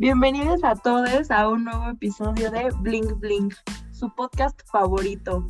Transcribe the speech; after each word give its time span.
Bienvenidos 0.00 0.62
a 0.62 0.76
todos 0.76 1.28
a 1.32 1.48
un 1.48 1.64
nuevo 1.64 1.90
episodio 1.90 2.52
de 2.52 2.70
Blink 2.82 3.18
Blink, 3.18 3.52
su 3.90 4.08
podcast 4.14 4.60
favorito, 4.70 5.44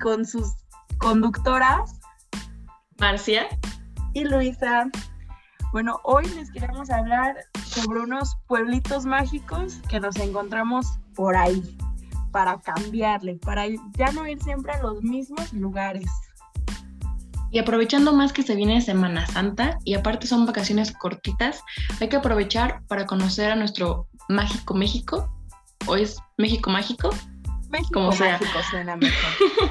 con 0.00 0.24
sus 0.24 0.54
conductoras 0.98 1.98
Marcia 3.00 3.48
y 4.12 4.22
Luisa. 4.22 4.88
Bueno, 5.72 5.98
hoy 6.04 6.24
les 6.36 6.52
queremos 6.52 6.88
hablar 6.88 7.34
sobre 7.64 8.02
unos 8.02 8.36
pueblitos 8.46 9.06
mágicos 9.06 9.80
que 9.88 9.98
nos 9.98 10.14
encontramos 10.18 10.86
por 11.16 11.34
ahí, 11.34 11.76
para 12.30 12.60
cambiarle, 12.60 13.40
para 13.44 13.64
ya 13.66 14.12
no 14.14 14.24
ir 14.24 14.40
siempre 14.40 14.72
a 14.72 14.82
los 14.82 15.02
mismos 15.02 15.52
lugares. 15.52 16.08
Y 17.52 17.58
aprovechando 17.58 18.14
más 18.14 18.32
que 18.32 18.42
se 18.42 18.56
viene 18.56 18.80
Semana 18.80 19.26
Santa 19.26 19.78
y 19.84 19.92
aparte 19.92 20.26
son 20.26 20.46
vacaciones 20.46 20.90
cortitas, 20.90 21.62
hay 22.00 22.08
que 22.08 22.16
aprovechar 22.16 22.82
para 22.88 23.06
conocer 23.06 23.52
a 23.52 23.56
nuestro 23.56 24.08
mágico 24.30 24.72
México. 24.72 25.30
¿O 25.86 25.96
es 25.96 26.16
México 26.38 26.70
mágico? 26.70 27.10
México 27.68 27.92
Como 27.92 28.12
sea. 28.12 28.38
mágico 28.38 28.58
suena 28.70 28.96
mejor. 28.96 29.70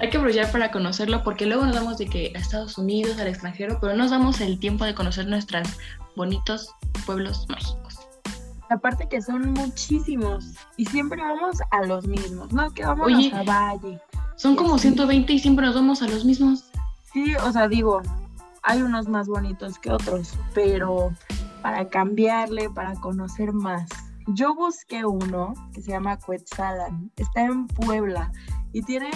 hay 0.00 0.10
que 0.10 0.18
aprovechar 0.18 0.52
para 0.52 0.70
conocerlo 0.70 1.22
porque 1.24 1.46
luego 1.46 1.64
nos 1.64 1.74
damos 1.74 1.96
de 1.96 2.06
que 2.06 2.32
a 2.34 2.38
Estados 2.38 2.76
Unidos, 2.76 3.18
al 3.18 3.28
extranjero, 3.28 3.78
pero 3.80 3.94
no 3.94 4.02
nos 4.02 4.10
damos 4.10 4.42
el 4.42 4.58
tiempo 4.58 4.84
de 4.84 4.94
conocer 4.94 5.26
nuestros 5.26 5.66
bonitos 6.14 6.74
pueblos 7.06 7.46
mágicos. 7.48 8.00
Aparte 8.68 9.08
que 9.08 9.22
son 9.22 9.52
muchísimos 9.52 10.44
y 10.76 10.84
siempre 10.84 11.22
vamos 11.22 11.56
a 11.70 11.86
los 11.86 12.06
mismos, 12.06 12.52
¿no? 12.52 12.70
Que 12.72 12.84
vamos 12.84 13.10
a 13.32 13.42
Valle. 13.44 13.98
Son 14.36 14.56
como 14.56 14.76
120 14.76 15.32
y 15.32 15.38
siempre 15.38 15.64
nos 15.64 15.74
vamos 15.74 16.02
a 16.02 16.08
los 16.08 16.24
mismos. 16.24 16.71
Sí, 17.12 17.34
o 17.36 17.52
sea, 17.52 17.68
digo, 17.68 18.00
hay 18.62 18.82
unos 18.82 19.08
más 19.08 19.28
bonitos 19.28 19.78
que 19.78 19.90
otros, 19.90 20.38
pero 20.54 21.12
para 21.62 21.88
cambiarle, 21.88 22.70
para 22.70 22.94
conocer 22.94 23.52
más. 23.52 23.88
Yo 24.28 24.54
busqué 24.54 25.04
uno 25.04 25.54
que 25.74 25.82
se 25.82 25.90
llama 25.90 26.18
Cuetzalan, 26.18 27.10
está 27.16 27.42
en 27.42 27.66
Puebla 27.66 28.32
y 28.72 28.82
tiene 28.82 29.10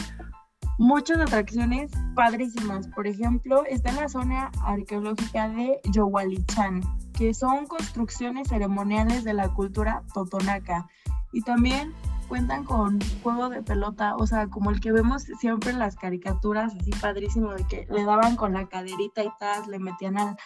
muchas 0.79 1.19
atracciones 1.19 1.91
padrísimas. 2.15 2.89
Por 2.89 3.07
ejemplo, 3.07 3.65
está 3.67 3.91
en 3.91 3.97
la 3.97 4.09
zona 4.09 4.51
arqueológica 4.63 5.49
de 5.49 5.81
Yohualichan, 5.93 6.83
que 7.13 7.35
son 7.35 7.67
construcciones 7.67 8.49
ceremoniales 8.49 9.25
de 9.25 9.35
la 9.35 9.49
cultura 9.49 10.03
totonaca. 10.13 10.87
Y 11.33 11.43
también 11.43 11.93
cuentan 12.29 12.65
con 12.65 12.99
juego 13.23 13.49
de 13.49 13.63
pelota, 13.63 14.17
o 14.17 14.27
sea, 14.27 14.49
como 14.49 14.71
el 14.71 14.81
que 14.81 14.93
vemos 14.93 15.23
siempre 15.39 15.71
en 15.71 15.79
las 15.79 15.97
caricaturas, 15.97 16.75
así 16.75 16.91
padrísimo, 16.91 17.53
de 17.53 17.65
que 17.65 17.87
le 17.91 18.05
daban 18.05 18.37
con 18.37 18.53
la 18.53 18.67
caderita 18.69 19.23
y 19.23 19.31
tal, 19.39 19.71
le 19.71 19.79
metían 19.79 20.19
al, 20.19 20.37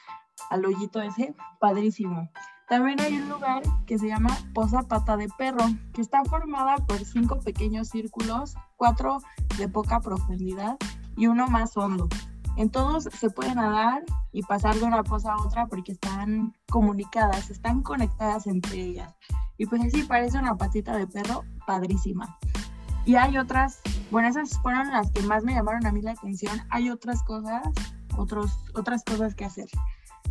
al 0.51 0.65
hoyito 0.65 1.01
ese, 1.01 1.35
padrísimo. 1.59 2.31
También 2.69 3.01
hay 3.01 3.17
un 3.17 3.29
lugar 3.29 3.63
que 3.85 3.99
se 3.99 4.07
llama 4.07 4.37
Poza 4.55 4.83
Pata 4.83 5.17
de 5.17 5.29
Perro, 5.37 5.65
que 5.93 6.01
está 6.01 6.25
formada 6.25 6.77
por 6.77 6.99
cinco 7.05 7.41
pequeños 7.41 7.89
círculos, 7.89 8.55
cuatro 8.77 9.19
de 9.59 9.69
poca 9.69 10.01
profundidad 10.01 10.77
y 11.17 11.27
uno 11.27 11.49
más 11.49 11.77
hondo. 11.77 12.09
En 12.57 12.71
todos 12.71 13.05
se 13.05 13.31
puede 13.31 13.55
nadar 13.55 14.05
y 14.33 14.43
pasar 14.43 14.77
de 14.77 14.85
una 14.85 15.03
poza 15.03 15.33
a 15.33 15.43
otra 15.43 15.67
porque 15.67 15.93
están 15.93 16.55
comunicadas, 16.69 17.51
están 17.51 17.83
conectadas 17.83 18.47
entre 18.47 18.81
ellas. 18.81 19.15
Y 19.61 19.67
pues 19.67 19.83
así 19.85 20.05
parece 20.05 20.39
una 20.39 20.57
patita 20.57 20.97
de 20.97 21.07
perro 21.07 21.45
padrísima. 21.67 22.39
Y 23.05 23.17
hay 23.17 23.37
otras, 23.37 23.83
bueno, 24.11 24.27
esas 24.27 24.59
fueron 24.63 24.91
las 24.91 25.11
que 25.11 25.23
más 25.25 25.45
me 25.45 25.53
llamaron 25.53 25.85
a 25.85 25.93
mí 25.93 26.01
la 26.01 26.13
atención. 26.13 26.63
Hay 26.71 26.89
otras 26.89 27.23
cosas, 27.25 27.61
otros, 28.17 28.59
otras 28.75 29.05
cosas 29.05 29.35
que 29.35 29.45
hacer. 29.45 29.69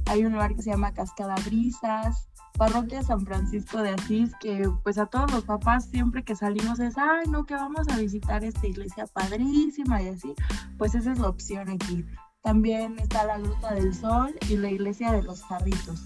Hay 0.07 0.25
un 0.25 0.33
lugar 0.33 0.55
que 0.55 0.63
se 0.63 0.71
llama 0.71 0.95
Cascada 0.95 1.35
Brisas, 1.45 2.27
Parroquia 2.57 3.03
San 3.03 3.23
Francisco 3.23 3.83
de 3.83 3.91
Asís, 3.91 4.31
que 4.39 4.67
pues 4.83 4.97
a 4.97 5.05
todos 5.05 5.31
los 5.31 5.43
papás 5.43 5.85
siempre 5.85 6.23
que 6.23 6.35
salimos 6.35 6.79
es, 6.79 6.97
ay, 6.97 7.27
no, 7.29 7.45
que 7.45 7.53
vamos 7.53 7.87
a 7.87 7.97
visitar 7.97 8.43
esta 8.43 8.65
iglesia 8.65 9.05
padrísima 9.13 10.01
y 10.01 10.07
así, 10.07 10.33
pues 10.79 10.95
esa 10.95 11.11
es 11.11 11.19
la 11.19 11.29
opción 11.29 11.69
aquí. 11.69 12.03
También 12.41 12.97
está 12.97 13.25
la 13.25 13.37
Gruta 13.37 13.75
del 13.75 13.93
Sol 13.93 14.33
y 14.49 14.57
la 14.57 14.71
iglesia 14.71 15.11
de 15.11 15.21
los 15.21 15.43
Jarritos. 15.43 16.03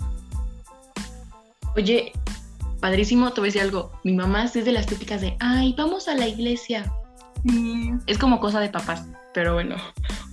Oye, 1.77 2.11
padrísimo, 2.83 3.31
te 3.31 3.39
voy 3.39 3.47
a 3.47 3.51
decir 3.53 3.61
algo. 3.61 3.93
Mi 4.03 4.11
mamá 4.11 4.43
es 4.43 4.53
de 4.53 4.71
las 4.73 4.87
típicas 4.87 5.21
de, 5.21 5.37
ay, 5.39 5.73
vamos 5.77 6.09
a 6.09 6.15
la 6.15 6.27
iglesia. 6.27 6.91
Sí. 7.45 7.93
Es 8.07 8.17
como 8.17 8.41
cosa 8.41 8.59
de 8.59 8.67
papás, 8.67 9.07
pero 9.33 9.53
bueno. 9.53 9.77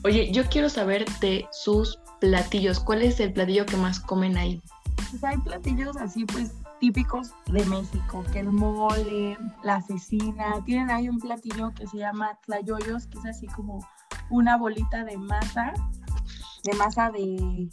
Oye, 0.03 0.33
yo 0.33 0.43
quiero 0.49 0.69
saber 0.69 1.05
de 1.21 1.47
sus 1.53 2.01
platillos. 2.21 2.81
¿Cuál 2.81 3.03
es 3.03 3.21
el 3.21 3.33
platillo 3.33 3.67
que 3.67 3.77
más 3.77 4.01
comen 4.01 4.37
ahí? 4.37 4.61
Pues 4.97 5.23
hay 5.23 5.37
platillos 5.39 5.97
así, 5.99 6.25
pues 6.25 6.53
típicos 6.81 7.31
de 7.47 7.65
México, 7.67 8.25
que 8.33 8.41
el 8.41 8.51
mole, 8.51 9.39
la 9.63 9.81
cecina. 9.83 10.61
Tienen 10.67 10.91
ahí 10.91 11.09
un 11.09 11.21
platillo 11.21 11.73
que 11.75 11.87
se 11.87 11.99
llama 11.99 12.37
tlayoyos, 12.47 13.07
que 13.07 13.19
es 13.21 13.27
así 13.27 13.47
como 13.47 13.79
una 14.29 14.57
bolita 14.57 15.05
de 15.05 15.17
masa, 15.17 15.73
de 16.65 16.73
masa 16.75 17.13
de 17.13 17.69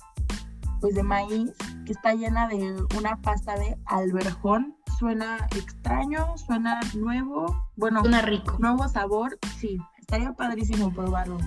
pues 0.79 0.93
de 0.93 1.01
maíz 1.01 1.51
que 1.87 1.93
está 1.93 2.13
llena 2.13 2.49
de 2.49 2.75
una 2.97 3.21
pasta 3.21 3.55
de 3.55 3.77
alberjón. 3.85 4.75
Suena 4.99 5.47
extraño, 5.55 6.37
suena 6.37 6.81
nuevo, 6.95 7.55
bueno, 7.77 8.01
suena 8.01 8.21
rico. 8.21 8.57
Nuevo 8.59 8.87
sabor, 8.89 9.39
sí, 9.57 9.77
estaría 9.97 10.33
padrísimo 10.33 10.91
probarlo. 10.91 11.37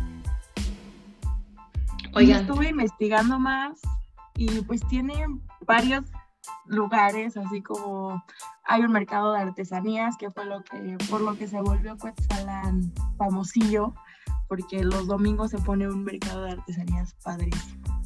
Oigan. 2.15 2.41
estuve 2.41 2.71
investigando 2.71 3.39
más 3.39 3.81
y 4.35 4.63
pues 4.63 4.81
tiene 4.89 5.27
varios 5.67 6.05
lugares, 6.65 7.37
así 7.37 7.61
como 7.61 8.25
hay 8.65 8.81
un 8.81 8.93
mercado 8.93 9.35
de 9.35 9.41
artesanías 9.41 10.17
que 10.17 10.31
fue 10.31 10.47
lo 10.47 10.65
que 10.65 10.97
por 11.11 11.21
lo 11.21 11.37
que 11.37 11.49
se 11.49 11.61
volvió 11.61 11.99
Cuetzalan 11.99 12.93
famosillo, 13.19 13.93
porque 14.49 14.85
los 14.85 15.07
domingos 15.07 15.51
se 15.51 15.59
pone 15.59 15.87
un 15.87 16.03
mercado 16.03 16.45
de 16.45 16.53
artesanías 16.53 17.15
padrísimo. 17.23 18.00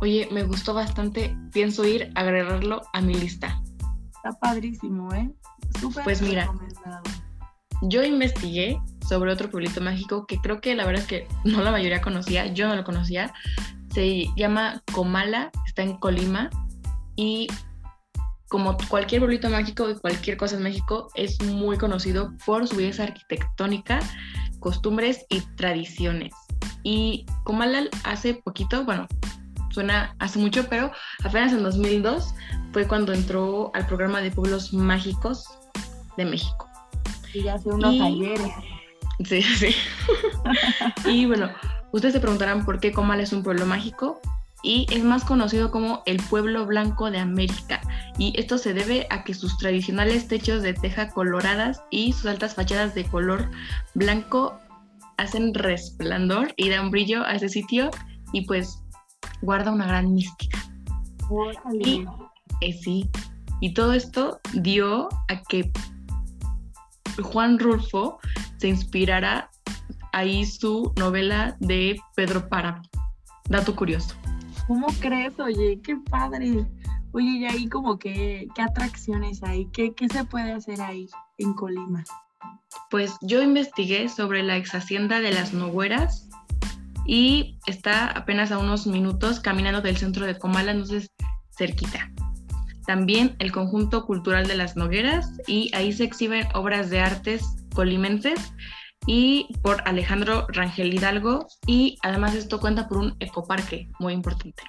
Oye, 0.00 0.28
me 0.30 0.44
gustó 0.44 0.72
bastante. 0.74 1.36
Pienso 1.52 1.84
ir 1.84 2.10
a 2.14 2.20
agregarlo 2.20 2.82
a 2.92 3.00
mi 3.00 3.14
lista. 3.14 3.60
Está 4.08 4.38
padrísimo, 4.38 5.12
¿eh? 5.14 5.30
Súper 5.78 6.04
Pues 6.04 6.22
mira, 6.22 6.50
yo 7.82 8.02
investigué 8.02 8.80
sobre 9.06 9.32
otro 9.32 9.50
pueblito 9.50 9.80
mágico 9.80 10.26
que 10.26 10.38
creo 10.38 10.60
que 10.60 10.74
la 10.74 10.86
verdad 10.86 11.02
es 11.02 11.08
que 11.08 11.28
no 11.44 11.62
la 11.62 11.70
mayoría 11.70 12.00
conocía, 12.00 12.46
yo 12.46 12.68
no 12.68 12.76
lo 12.76 12.84
conocía. 12.84 13.32
Se 13.92 14.26
llama 14.36 14.82
Comala, 14.92 15.50
está 15.66 15.82
en 15.82 15.96
Colima 15.96 16.48
y 17.16 17.48
como 18.48 18.76
cualquier 18.88 19.20
pueblito 19.20 19.48
mágico 19.48 19.88
y 19.88 19.94
cualquier 19.94 20.36
cosa 20.36 20.56
en 20.56 20.64
México, 20.64 21.08
es 21.14 21.40
muy 21.42 21.78
conocido 21.78 22.34
por 22.44 22.66
su 22.66 22.76
belleza 22.76 23.04
arquitectónica, 23.04 24.00
costumbres 24.58 25.24
y 25.28 25.40
tradiciones. 25.56 26.32
Y 26.82 27.26
Comala 27.44 27.84
hace 28.02 28.34
poquito, 28.34 28.84
bueno, 28.84 29.06
suena 29.70 30.14
hace 30.18 30.38
mucho, 30.38 30.68
pero 30.68 30.92
apenas 31.24 31.52
en 31.52 31.62
2002 31.62 32.34
fue 32.72 32.86
cuando 32.86 33.12
entró 33.12 33.70
al 33.74 33.86
programa 33.86 34.20
de 34.20 34.30
pueblos 34.30 34.72
mágicos 34.72 35.44
de 36.16 36.24
México. 36.24 36.68
Y 37.32 37.44
ya 37.44 37.54
hace 37.54 37.68
unos 37.68 37.96
talleres. 37.98 38.52
Sí, 39.24 39.42
sí. 39.42 39.74
y 41.04 41.26
bueno, 41.26 41.50
ustedes 41.92 42.14
se 42.14 42.20
preguntarán 42.20 42.64
por 42.64 42.80
qué 42.80 42.92
Comal 42.92 43.20
es 43.20 43.32
un 43.32 43.42
pueblo 43.42 43.66
mágico 43.66 44.20
y 44.62 44.86
es 44.90 45.02
más 45.02 45.24
conocido 45.24 45.70
como 45.70 46.02
el 46.06 46.18
pueblo 46.18 46.66
blanco 46.66 47.10
de 47.10 47.18
América. 47.18 47.80
Y 48.18 48.38
esto 48.38 48.58
se 48.58 48.74
debe 48.74 49.06
a 49.10 49.24
que 49.24 49.34
sus 49.34 49.56
tradicionales 49.58 50.28
techos 50.28 50.62
de 50.62 50.74
teja 50.74 51.10
coloradas 51.10 51.82
y 51.90 52.12
sus 52.12 52.26
altas 52.26 52.54
fachadas 52.54 52.94
de 52.94 53.04
color 53.04 53.50
blanco 53.94 54.58
hacen 55.16 55.54
resplandor 55.54 56.52
y 56.56 56.70
dan 56.70 56.90
brillo 56.90 57.24
a 57.24 57.34
ese 57.34 57.48
sitio 57.48 57.90
y 58.32 58.46
pues 58.46 58.82
guarda 59.42 59.72
una 59.72 59.86
gran 59.86 60.12
mística. 60.12 60.58
Y, 61.72 62.06
eh, 62.60 62.72
sí, 62.72 63.08
y 63.60 63.74
todo 63.74 63.92
esto 63.92 64.40
dio 64.54 65.08
a 65.28 65.42
que 65.48 65.70
Juan 67.22 67.58
Rulfo 67.58 68.18
se 68.58 68.68
inspirara 68.68 69.50
ahí 70.12 70.44
su 70.44 70.92
novela 70.96 71.56
de 71.60 72.00
Pedro 72.16 72.48
Páramo. 72.48 72.82
Dato 73.48 73.74
curioso. 73.76 74.14
¿Cómo 74.66 74.86
crees? 75.00 75.38
Oye, 75.38 75.80
qué 75.82 75.96
padre. 76.10 76.66
Oye, 77.12 77.30
y 77.38 77.44
ahí 77.46 77.68
como 77.68 77.98
que, 77.98 78.46
¿qué 78.54 78.62
atracciones 78.62 79.42
hay? 79.42 79.66
¿Qué, 79.66 79.92
¿Qué 79.92 80.08
se 80.08 80.24
puede 80.24 80.52
hacer 80.52 80.80
ahí 80.80 81.08
en 81.38 81.54
Colima? 81.54 82.04
Pues 82.88 83.16
yo 83.20 83.42
investigué 83.42 84.08
sobre 84.08 84.42
la 84.42 84.56
ex 84.56 84.74
hacienda 84.74 85.20
de 85.20 85.32
las 85.32 85.52
Nogueras 85.52 86.29
y 87.10 87.58
está 87.66 88.06
apenas 88.06 88.52
a 88.52 88.58
unos 88.58 88.86
minutos 88.86 89.40
caminando 89.40 89.80
del 89.80 89.96
centro 89.96 90.26
de 90.26 90.38
Comala, 90.38 90.70
entonces 90.70 91.10
cerquita. 91.58 92.08
También 92.86 93.34
el 93.40 93.50
conjunto 93.50 94.06
cultural 94.06 94.46
de 94.46 94.54
las 94.54 94.76
Nogueras 94.76 95.32
y 95.48 95.74
ahí 95.74 95.92
se 95.92 96.04
exhiben 96.04 96.46
obras 96.54 96.88
de 96.88 97.00
artes 97.00 97.42
colimenses 97.74 98.52
y 99.08 99.48
por 99.60 99.82
Alejandro 99.88 100.46
Rangel 100.50 100.94
Hidalgo 100.94 101.48
y 101.66 101.98
además 102.04 102.36
esto 102.36 102.60
cuenta 102.60 102.86
por 102.86 102.98
un 102.98 103.16
ecoparque 103.18 103.88
muy 103.98 104.12
importante. 104.12 104.62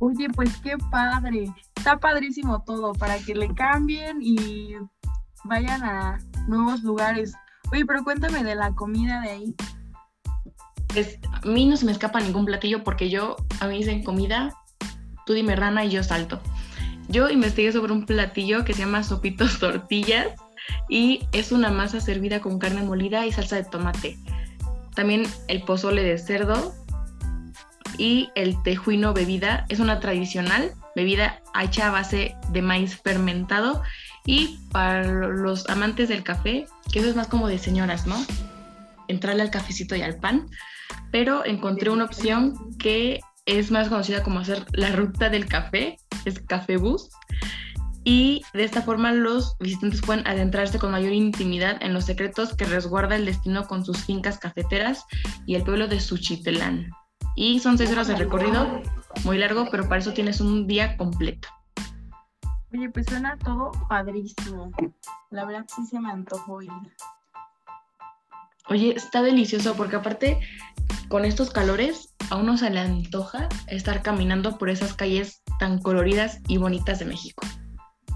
Oye, 0.00 0.28
pues 0.34 0.56
qué 0.56 0.76
padre. 0.90 1.54
Está 1.76 1.96
padrísimo 2.00 2.64
todo 2.64 2.92
para 2.94 3.20
que 3.20 3.36
le 3.36 3.54
cambien 3.54 4.18
y 4.20 4.74
vayan 5.44 5.84
a 5.84 6.18
nuevos 6.46 6.82
lugares. 6.82 7.34
Oye, 7.72 7.84
pero 7.84 8.04
cuéntame 8.04 8.44
de 8.44 8.54
la 8.54 8.74
comida 8.74 9.20
de 9.20 9.30
ahí. 9.30 9.54
Pues, 10.88 11.18
a 11.32 11.46
mí 11.46 11.66
no 11.66 11.76
se 11.76 11.84
me 11.84 11.92
escapa 11.92 12.20
ningún 12.20 12.46
platillo 12.46 12.84
porque 12.84 13.10
yo, 13.10 13.36
a 13.60 13.66
mí 13.66 13.78
dicen 13.78 14.02
comida, 14.02 14.54
tú 15.26 15.32
dime 15.32 15.56
rana 15.56 15.84
y 15.84 15.90
yo 15.90 16.02
salto. 16.02 16.40
Yo 17.08 17.28
investigué 17.28 17.72
sobre 17.72 17.92
un 17.92 18.06
platillo 18.06 18.64
que 18.64 18.72
se 18.72 18.80
llama 18.80 19.02
sopitos 19.02 19.58
tortillas 19.60 20.28
y 20.88 21.26
es 21.32 21.52
una 21.52 21.70
masa 21.70 22.00
servida 22.00 22.40
con 22.40 22.58
carne 22.58 22.82
molida 22.82 23.26
y 23.26 23.32
salsa 23.32 23.56
de 23.56 23.64
tomate. 23.64 24.16
También 24.94 25.24
el 25.48 25.62
pozole 25.62 26.02
de 26.02 26.18
cerdo 26.18 26.74
y 27.98 28.30
el 28.34 28.60
tejuino 28.62 29.12
bebida 29.12 29.66
es 29.68 29.80
una 29.80 30.00
tradicional 30.00 30.72
bebida 30.94 31.40
hecha 31.60 31.88
a 31.88 31.90
base 31.90 32.36
de 32.50 32.62
maíz 32.62 33.00
fermentado 33.02 33.82
y 34.26 34.58
para 34.72 35.04
los 35.04 35.68
amantes 35.68 36.08
del 36.08 36.22
café, 36.22 36.66
que 36.92 36.98
eso 36.98 37.08
es 37.08 37.16
más 37.16 37.28
como 37.28 37.48
de 37.48 37.58
señoras, 37.58 38.06
¿no? 38.06 38.16
Entrarle 39.08 39.42
al 39.42 39.50
cafecito 39.50 39.94
y 39.94 40.02
al 40.02 40.16
pan, 40.16 40.48
pero 41.12 41.44
encontré 41.44 41.90
una 41.90 42.04
opción 42.04 42.76
que 42.78 43.20
es 43.46 43.70
más 43.70 43.88
conocida 43.88 44.24
como 44.24 44.40
hacer 44.40 44.66
la 44.72 44.90
ruta 44.90 45.30
del 45.30 45.46
café, 45.46 45.96
es 46.24 46.40
Café 46.40 46.76
Bus, 46.76 47.08
y 48.02 48.42
de 48.52 48.64
esta 48.64 48.82
forma 48.82 49.12
los 49.12 49.56
visitantes 49.58 50.00
pueden 50.00 50.26
adentrarse 50.26 50.78
con 50.78 50.92
mayor 50.92 51.12
intimidad 51.12 51.82
en 51.82 51.92
los 51.94 52.04
secretos 52.04 52.54
que 52.54 52.64
resguarda 52.64 53.16
el 53.16 53.24
destino 53.24 53.66
con 53.66 53.84
sus 53.84 54.04
fincas 54.04 54.38
cafeteras 54.38 55.04
y 55.44 55.54
el 55.56 55.62
pueblo 55.62 55.88
de 55.88 56.00
Suchitlán. 56.00 56.90
Y 57.34 57.58
son 57.60 57.78
seis 57.78 57.90
horas 57.90 58.06
de 58.06 58.16
recorrido, 58.16 58.80
muy 59.24 59.38
largo, 59.38 59.68
pero 59.70 59.88
para 59.88 60.00
eso 60.00 60.12
tienes 60.12 60.40
un 60.40 60.66
día 60.66 60.96
completo. 60.96 61.48
Oye, 62.72 62.90
pues 62.90 63.06
suena 63.06 63.36
todo 63.38 63.72
padrísimo. 63.88 64.72
La 65.30 65.44
verdad 65.44 65.66
sí 65.74 65.86
se 65.86 66.00
me 66.00 66.10
antojó 66.10 66.62
ir. 66.62 66.70
Oye, 68.68 68.94
está 68.96 69.22
delicioso 69.22 69.76
porque 69.76 69.96
aparte 69.96 70.40
con 71.08 71.24
estos 71.24 71.50
calores 71.50 72.14
a 72.30 72.36
uno 72.36 72.56
se 72.56 72.70
le 72.70 72.80
antoja 72.80 73.48
estar 73.68 74.02
caminando 74.02 74.58
por 74.58 74.70
esas 74.70 74.94
calles 74.94 75.42
tan 75.60 75.80
coloridas 75.80 76.40
y 76.48 76.58
bonitas 76.58 76.98
de 76.98 77.04
México. 77.04 77.46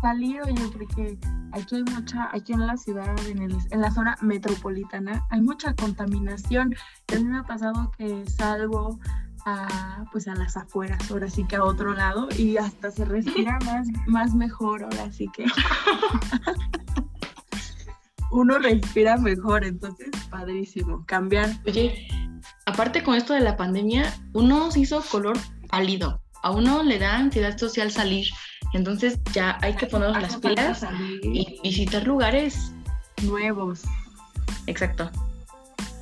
Salir, 0.03 0.41
oye, 0.43 0.69
porque 0.73 1.19
aquí 1.53 1.77
hay 1.77 1.83
mucha, 1.85 2.29
aquí 2.33 2.53
en 2.53 2.67
la 2.67 2.77
ciudad, 2.77 3.15
en, 3.27 3.43
el, 3.43 3.57
en 3.71 3.81
la 3.81 3.91
zona 3.93 4.17
metropolitana, 4.23 5.25
hay 5.31 5.41
mucha 5.43 5.75
contaminación. 5.75 6.75
A 7.13 7.17
mí 7.17 7.25
me 7.25 7.39
ha 7.39 7.45
pasado 7.45 7.93
que 7.97 8.27
salgo 8.27 8.99
a, 9.47 10.05
pues 10.13 10.29
a 10.29 10.35
las 10.35 10.57
afueras, 10.57 11.11
ahora 11.11 11.29
sí 11.29 11.45
que 11.45 11.57
a 11.57 11.65
otro 11.65 11.95
lado, 11.95 12.29
y 12.37 12.57
hasta 12.57 12.91
se 12.91 13.05
respira 13.05 13.59
más, 13.65 13.87
más 14.07 14.35
mejor, 14.35 14.85
ahora 14.85 15.13
sí 15.13 15.29
que. 15.35 15.45
Uno 18.31 18.59
respira 18.59 19.17
mejor, 19.17 19.65
entonces 19.65 20.09
padrísimo, 20.31 21.05
cambiar. 21.07 21.51
Oye, 21.67 22.07
aparte 22.65 23.03
con 23.03 23.17
esto 23.17 23.35
de 23.35 23.41
la 23.41 23.57
pandemia, 23.57 24.15
uno 24.35 24.71
se 24.71 24.81
hizo 24.81 25.03
color 25.03 25.37
pálido. 25.69 26.23
A 26.43 26.53
uno 26.53 26.85
le 26.85 27.01
da 27.01 27.17
ansiedad 27.17 27.59
social 27.59 27.91
salir. 27.91 28.29
Entonces 28.73 29.19
ya 29.33 29.59
hay 29.63 29.75
que 29.75 29.87
ponernos 29.87 30.23
las 30.23 30.37
pilas 30.37 30.87
y 31.23 31.59
visitar 31.63 32.07
lugares 32.07 32.73
nuevos. 33.23 33.83
Exacto. 34.67 35.11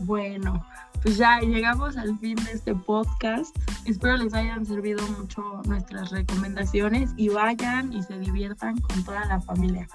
Bueno, 0.01 0.65
pues 1.03 1.17
ya 1.17 1.41
llegamos 1.41 1.97
al 1.97 2.19
fin 2.19 2.37
de 2.37 2.53
este 2.53 2.75
podcast. 2.75 3.57
Espero 3.85 4.17
les 4.17 4.35
hayan 4.35 4.65
servido 4.65 5.07
mucho 5.19 5.63
nuestras 5.67 6.11
recomendaciones 6.11 7.11
y 7.17 7.29
vayan 7.29 7.93
y 7.93 8.03
se 8.03 8.19
diviertan 8.19 8.79
con 8.79 9.05
toda 9.05 9.25
la 9.27 9.41
familia. 9.41 9.89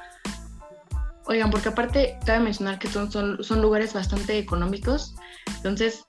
Oigan, 1.25 1.51
porque 1.51 1.69
aparte 1.69 2.17
cabe 2.25 2.41
mencionar 2.41 2.79
que 2.79 2.87
son, 2.87 3.11
son, 3.11 3.61
lugares 3.61 3.93
bastante 3.93 4.37
económicos, 4.37 5.15
entonces 5.57 6.05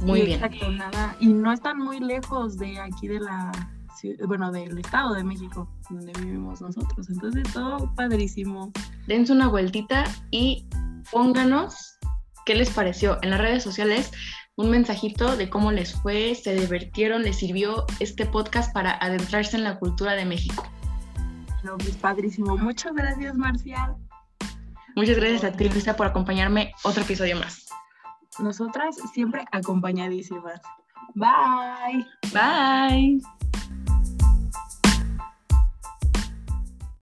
muy 0.00 0.22
bien. 0.22 0.42
Exacto, 0.42 0.70
nada. 0.70 1.16
Y 1.20 1.26
no 1.32 1.52
están 1.52 1.78
muy 1.78 2.00
lejos 2.00 2.56
de 2.56 2.78
aquí 2.80 3.08
de 3.08 3.20
la, 3.20 3.52
bueno, 4.26 4.50
del 4.52 4.78
Estado 4.78 5.14
de 5.14 5.24
México, 5.24 5.68
donde 5.90 6.12
vivimos 6.20 6.60
nosotros. 6.60 7.08
Entonces 7.10 7.52
todo 7.52 7.92
padrísimo. 7.94 8.72
Dense 9.06 9.32
una 9.32 9.48
vueltita 9.48 10.04
y 10.30 10.66
pónganos 11.10 11.97
qué 12.48 12.54
les 12.54 12.70
pareció 12.70 13.18
en 13.20 13.28
las 13.28 13.40
redes 13.42 13.62
sociales. 13.62 14.10
Un 14.56 14.70
mensajito 14.70 15.36
de 15.36 15.50
cómo 15.50 15.70
les 15.70 15.92
fue, 16.00 16.34
se 16.34 16.54
divirtieron, 16.54 17.22
les 17.22 17.36
sirvió 17.36 17.84
este 18.00 18.24
podcast 18.24 18.72
para 18.72 18.92
adentrarse 18.92 19.58
en 19.58 19.64
la 19.64 19.78
cultura 19.78 20.14
de 20.14 20.24
México. 20.24 20.66
No, 21.62 21.76
pues 21.76 21.94
padrísimo. 21.98 22.56
Muchas 22.56 22.94
gracias, 22.94 23.36
Marcial. 23.36 23.96
Muchas 24.96 25.18
gracias 25.18 25.44
a 25.44 25.52
ti, 25.52 25.68
Luisa, 25.68 25.94
por 25.94 26.06
acompañarme 26.06 26.72
otro 26.84 27.02
episodio 27.02 27.36
más. 27.36 27.66
Nosotras 28.38 28.96
siempre 29.12 29.44
acompañadísimas. 29.52 30.62
Bye. 31.14 32.06
Bye. 32.32 33.20